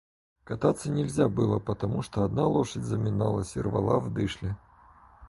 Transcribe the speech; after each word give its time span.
Кататься 0.45 0.89
нельзя 0.89 1.29
было, 1.29 1.59
потому 1.59 2.01
что 2.01 2.23
одна 2.23 2.47
лошадь 2.47 2.81
заминалась 2.85 3.55
и 3.55 3.61
рвала 3.61 3.99
в 3.99 4.11
дышле. 4.11 4.57